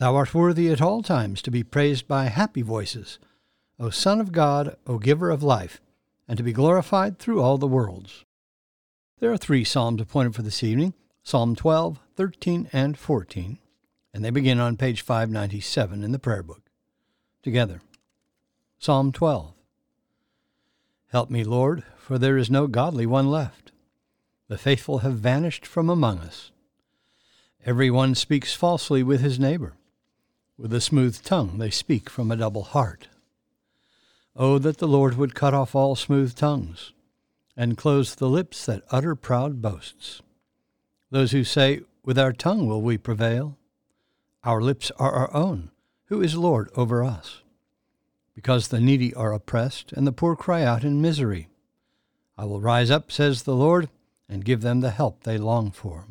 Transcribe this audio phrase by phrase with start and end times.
[0.00, 3.18] Thou art worthy at all times to be praised by happy voices,
[3.78, 5.82] O Son of God, O Giver of life,
[6.26, 8.24] and to be glorified through all the worlds.
[9.18, 13.58] There are three psalms appointed for this evening Psalm 12, 13, and 14,
[14.14, 16.62] and they begin on page 597 in the prayer book.
[17.42, 17.82] Together.
[18.78, 19.52] Psalm 12.
[21.08, 23.70] Help me, Lord, for there is no godly one left.
[24.48, 26.52] The faithful have vanished from among us.
[27.66, 29.74] Every one speaks falsely with his neighbor.
[30.60, 33.08] With a smooth tongue they speak from a double heart.
[34.36, 36.92] Oh, that the Lord would cut off all smooth tongues,
[37.56, 40.20] and close the lips that utter proud boasts.
[41.10, 43.56] Those who say, With our tongue will we prevail.
[44.44, 45.70] Our lips are our own.
[46.08, 47.40] Who is Lord over us?
[48.34, 51.48] Because the needy are oppressed, and the poor cry out in misery.
[52.36, 53.88] I will rise up, says the Lord,
[54.28, 56.08] and give them the help they long for.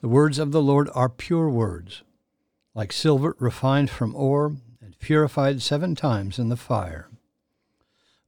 [0.00, 2.02] The words of the Lord are pure words
[2.76, 7.08] like silver refined from ore and purified seven times in the fire.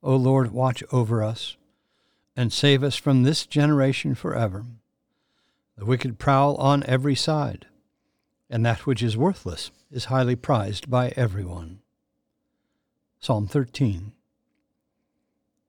[0.03, 1.59] O Lord, watch over us
[2.35, 4.65] and save us from this generation forever.
[5.77, 7.67] The wicked prowl on every side,
[8.49, 11.81] and that which is worthless is highly prized by everyone.
[13.21, 14.13] Psalm 13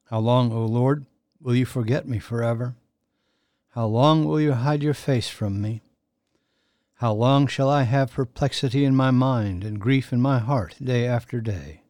[0.09, 1.05] How long, O Lord,
[1.41, 2.75] will you forget me forever?
[3.71, 5.81] How long will you hide your face from me?
[6.99, 11.07] How long shall I have perplexity in my mind and grief in my heart day
[11.07, 11.83] after day?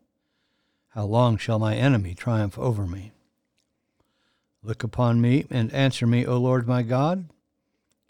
[0.90, 3.12] How long shall my enemy triumph over me?
[4.62, 7.28] Look upon me and answer me, O Lord my God.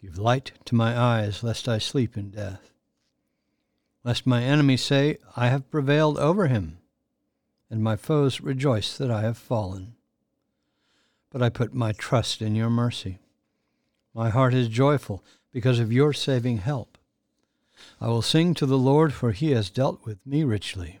[0.02, 2.70] Give light to my eyes, lest I sleep in death.
[4.04, 6.80] Lest my enemies say, I have prevailed over him,
[7.70, 9.94] and my foes rejoice that I have fallen.
[11.30, 13.20] But I put my trust in your mercy.
[14.12, 16.96] My heart is joyful because of your saving help.
[18.00, 20.98] I will sing to the Lord, for he has dealt with me richly.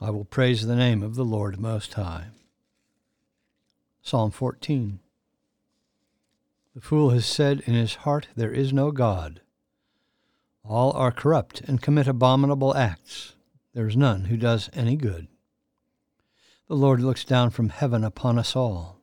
[0.00, 2.26] I will praise the name of the Lord Most High.
[4.02, 4.98] Psalm 14
[6.74, 9.40] The fool has said in his heart, There is no God.
[10.64, 13.34] All are corrupt and commit abominable acts.
[13.74, 15.28] There is none who does any good.
[16.68, 19.00] The Lord looks down from heaven upon us all,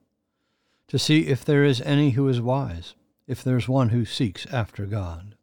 [0.87, 2.95] to see if there is any who is wise
[3.31, 5.35] if there's one who seeks after God.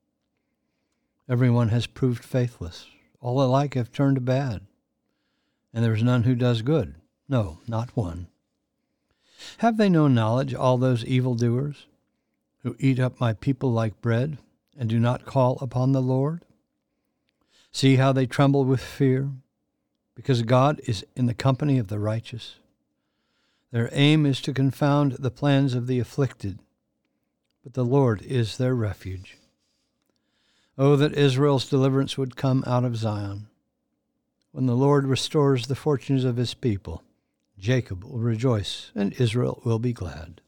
[1.27, 2.87] Everyone has proved faithless.
[3.19, 4.67] All alike have turned bad.
[5.73, 6.97] And there is none who does good.
[7.31, 8.27] No, not one.
[9.59, 11.87] Have they no knowledge, all those evildoers,
[12.63, 14.37] who eat up my people like bread,
[14.79, 16.43] and do not call upon the Lord?
[17.73, 19.31] See how they tremble with fear,
[20.15, 22.57] because God is in the company of the righteous.
[23.73, 26.59] Their aim is to confound the plans of the afflicted
[27.63, 29.37] but the Lord is their refuge.
[30.77, 33.49] Oh, that Israel's deliverance would come out of Zion.
[34.53, 37.03] When the Lord restores the fortunes of his people,
[37.59, 40.41] Jacob will rejoice and Israel will be glad.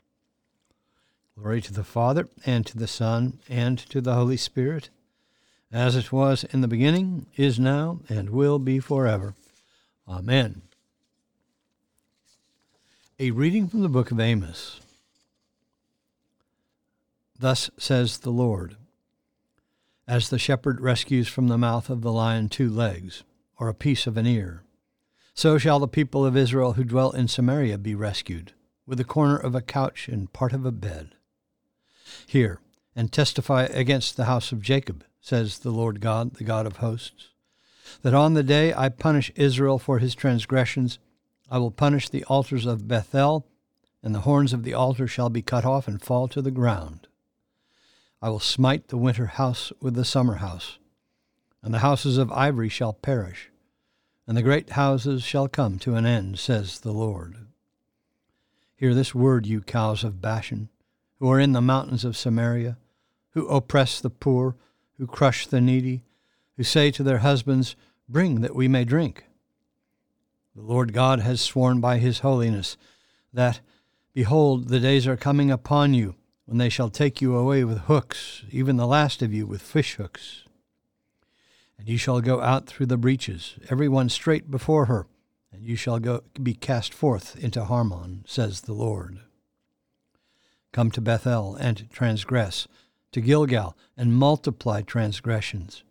[1.36, 4.90] Glory to the Father, and to the Son, and to the Holy Spirit,
[5.72, 9.34] as it was in the beginning, is now, and will be forever.
[10.06, 10.62] Amen.
[13.18, 14.80] A reading from the book of Amos.
[17.40, 18.76] Thus says the Lord
[20.06, 23.24] As the shepherd rescues from the mouth of the lion two legs,
[23.58, 24.62] or a piece of an ear,
[25.32, 28.52] so shall the people of Israel who dwell in Samaria be rescued,
[28.84, 31.14] with a corner of a couch and part of a bed.
[32.26, 32.60] Hear,
[32.94, 37.30] and testify against the house of Jacob, says the Lord God, the God of hosts,
[38.02, 40.98] that on the day I punish Israel for his transgressions,
[41.50, 43.46] I will punish the altars of Bethel,
[44.02, 47.06] and the horns of the altar shall be cut off and fall to the ground.
[48.22, 50.78] I will smite the winter house with the summer house,
[51.62, 53.50] and the houses of ivory shall perish,
[54.26, 57.46] and the great houses shall come to an end, says the Lord.
[58.76, 60.68] Hear this word, you cows of Bashan,
[61.18, 62.76] who are in the mountains of Samaria,
[63.30, 64.54] who oppress the poor,
[64.98, 66.04] who crush the needy,
[66.58, 67.74] who say to their husbands,
[68.06, 69.24] Bring that we may drink.
[70.54, 72.76] The Lord God has sworn by his holiness
[73.32, 73.60] that,
[74.12, 76.16] Behold, the days are coming upon you
[76.50, 79.94] when they shall take you away with hooks, even the last of you with fish
[79.94, 80.42] hooks.
[81.78, 85.06] And you shall go out through the breaches, every one straight before her,
[85.52, 89.20] and you shall go be cast forth into Harmon, says the Lord.
[90.72, 92.66] Come to Bethel and transgress,
[93.12, 95.84] to Gilgal and multiply transgressions.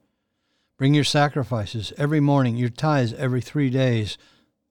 [0.75, 4.17] Bring your sacrifices every morning, your tithes every three days.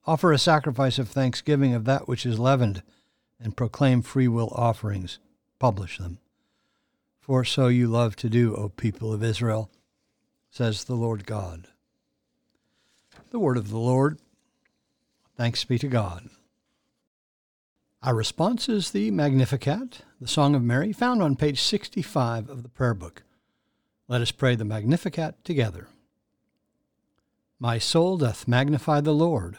[0.07, 2.83] Offer a sacrifice of thanksgiving of that which is leavened,
[3.41, 5.19] and proclaim freewill offerings.
[5.59, 6.19] Publish them.
[7.21, 9.71] For so you love to do, O people of Israel,
[10.51, 11.69] says the Lord God.
[13.31, 14.19] The word of the Lord.
[15.37, 16.31] Thanks be to God.
[18.03, 22.69] Our response is the Magnificat, the Song of Mary, found on page 65 of the
[22.69, 23.25] Prayer Book.
[24.07, 25.89] Let us pray the Magnificat together.
[27.59, 29.59] My soul doth magnify the Lord,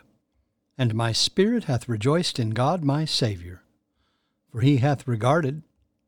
[0.77, 3.61] and my spirit hath rejoiced in God my Saviour,
[4.49, 5.63] for he hath regarded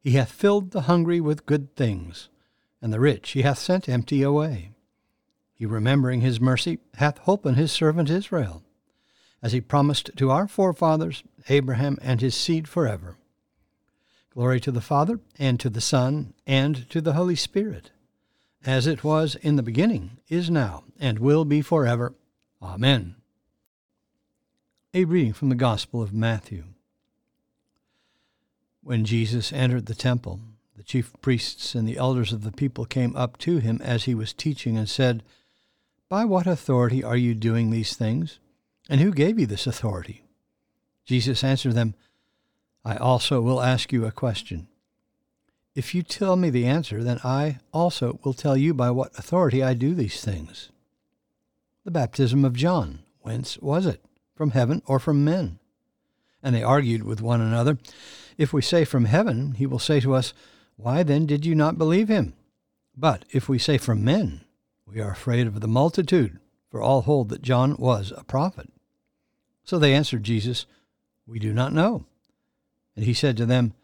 [0.00, 2.28] He hath filled the hungry with good things,
[2.80, 4.72] and the rich he hath sent empty away.
[5.52, 8.62] He, remembering his mercy, hath holpen his servant Israel,
[9.42, 13.16] as he promised to our forefathers, Abraham and his seed forever.
[14.30, 17.90] Glory to the Father, and to the Son, and to the Holy Spirit,
[18.64, 22.14] as it was in the beginning, is now, and will be forever.
[22.62, 23.16] Amen.
[24.94, 26.64] A reading from the Gospel of Matthew.
[28.82, 30.40] When Jesus entered the temple,
[30.76, 34.14] the chief priests and the elders of the people came up to him as he
[34.14, 35.22] was teaching and said,
[36.08, 38.38] By what authority are you doing these things?
[38.88, 40.24] And who gave you this authority?
[41.04, 41.94] Jesus answered them,
[42.84, 44.68] I also will ask you a question.
[45.74, 49.62] If you tell me the answer, then I also will tell you by what authority
[49.62, 50.70] I do these things.
[51.84, 54.02] The baptism of John, whence was it?
[54.34, 55.58] From heaven or from men?
[56.42, 57.78] And they argued with one another.
[58.38, 60.32] If we say from heaven, he will say to us,
[60.76, 62.34] Why then did you not believe him?
[62.96, 64.42] But if we say from men,
[64.86, 66.38] we are afraid of the multitude,
[66.70, 68.70] for all hold that John was a prophet.
[69.64, 70.66] So they answered Jesus,
[71.26, 72.06] We do not know.
[72.96, 73.74] And he said to them,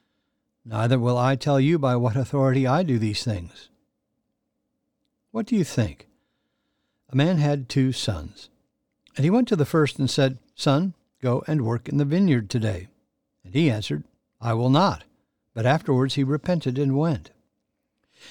[0.64, 3.68] Neither will I tell you by what authority I do these things.
[5.30, 6.08] What do you think?
[7.08, 8.48] A man had two sons.
[9.16, 10.94] And he went to the first and said, Son,
[11.26, 12.86] go and work in the vineyard today.
[13.44, 14.04] And he answered,
[14.40, 15.02] I will not.
[15.54, 17.30] But afterwards he repented and went.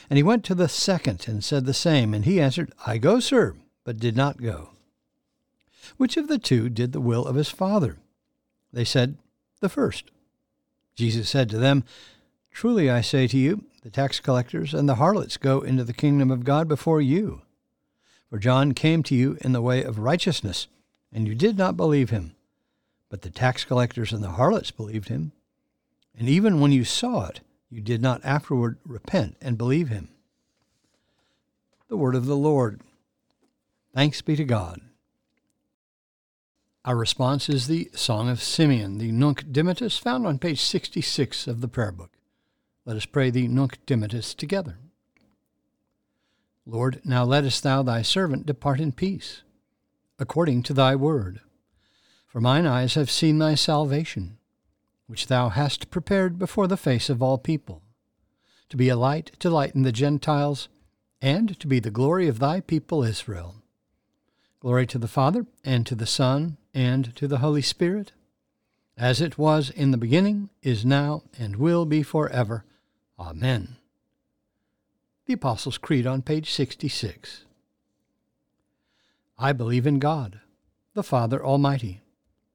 [0.09, 2.13] And he went to the second and said the same.
[2.13, 4.69] And he answered, I go, sir, but did not go.
[5.97, 7.97] Which of the two did the will of his father?
[8.71, 9.17] They said,
[9.59, 10.11] The first.
[10.95, 11.83] Jesus said to them,
[12.51, 16.31] Truly I say to you, the tax collectors and the harlots go into the kingdom
[16.31, 17.41] of God before you.
[18.29, 20.67] For John came to you in the way of righteousness,
[21.11, 22.34] and you did not believe him.
[23.09, 25.31] But the tax collectors and the harlots believed him.
[26.17, 30.09] And even when you saw it, you did not afterward repent and believe him.
[31.87, 32.81] The word of the Lord.
[33.93, 34.81] Thanks be to God.
[36.83, 41.61] Our response is the Song of Simeon, the Nunc Dimittis, found on page 66 of
[41.61, 42.11] the Prayer Book.
[42.85, 44.77] Let us pray the Nunc Dimittis together.
[46.65, 49.41] Lord, now lettest thou thy servant depart in peace,
[50.19, 51.41] according to thy word.
[52.35, 54.39] For mine eyes have seen thy salvation,
[55.07, 57.81] which thou hast prepared before the face of all people,
[58.67, 60.67] to be a light to lighten the Gentiles,
[61.21, 63.55] and to be the glory of thy people Israel.
[64.59, 68.11] Glory to the Father, and to the Son, and to the Holy Spirit,
[68.97, 72.65] as it was in the beginning, is now, and will be forever.
[73.17, 73.77] Amen.
[75.25, 77.45] The Apostles' Creed on page 66.
[79.39, 80.41] I believe in God,
[80.95, 82.01] the Father Almighty,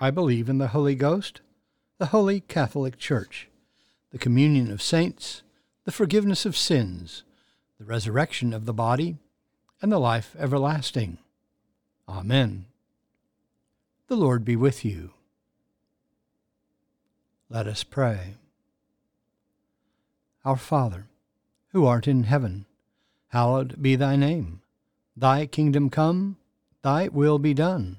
[0.00, 1.40] I believe in the Holy Ghost,
[1.98, 3.48] the holy Catholic Church,
[4.10, 5.42] the communion of saints,
[5.84, 7.22] the forgiveness of sins,
[7.78, 9.16] the resurrection of the body,
[9.80, 11.18] and the life everlasting.
[12.08, 12.66] Amen.
[14.08, 15.10] The Lord be with you.
[17.48, 18.34] Let us pray.
[20.44, 21.06] Our Father,
[21.68, 22.66] who art in heaven,
[23.28, 24.60] hallowed be thy name.
[25.16, 26.36] Thy kingdom come,
[26.82, 27.98] thy will be done,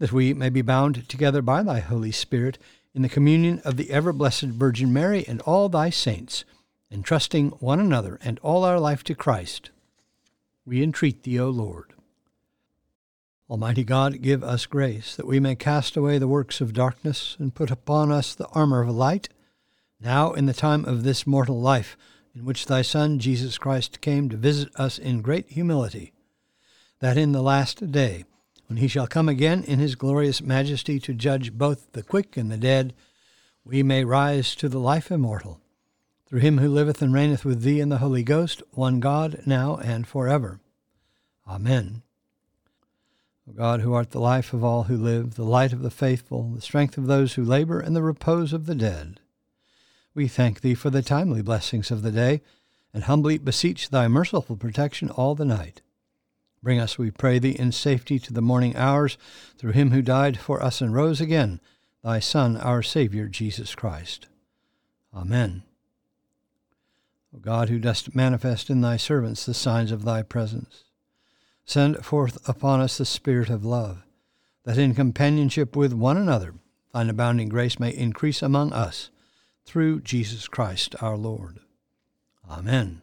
[0.00, 2.58] that we may be bound together by thy Holy Spirit
[2.94, 6.44] in the communion of the ever blessed Virgin Mary and all thy saints,
[6.90, 9.70] entrusting one another and all our life to Christ.
[10.64, 11.92] We entreat thee, O Lord.
[13.50, 17.54] Almighty God, give us grace that we may cast away the works of darkness and
[17.54, 19.28] put upon us the armor of light,
[20.00, 21.96] now in the time of this mortal life,
[22.34, 26.12] in which thy Son Jesus Christ came to visit us in great humility,
[27.00, 28.24] that in the last day,
[28.70, 32.52] when he shall come again in his glorious majesty to judge both the quick and
[32.52, 32.94] the dead,
[33.64, 35.60] we may rise to the life immortal,
[36.28, 39.74] through him who liveth and reigneth with thee in the Holy Ghost, one God, now
[39.78, 40.60] and for ever.
[41.48, 42.02] Amen.
[43.48, 46.52] O God, who art the life of all who live, the light of the faithful,
[46.54, 49.18] the strength of those who labor, and the repose of the dead,
[50.14, 52.40] we thank thee for the timely blessings of the day,
[52.94, 55.82] and humbly beseech thy merciful protection all the night.
[56.62, 59.16] Bring us, we pray thee, in safety to the morning hours,
[59.56, 61.60] through him who died for us and rose again,
[62.04, 64.28] thy Son, our Saviour, Jesus Christ.
[65.14, 65.62] Amen.
[67.34, 70.84] O God, who dost manifest in thy servants the signs of thy presence,
[71.70, 74.02] Send forth upon us the Spirit of love,
[74.64, 76.54] that in companionship with one another
[76.92, 79.10] thine abounding grace may increase among us,
[79.64, 81.60] through Jesus Christ our Lord.
[82.48, 83.02] Amen.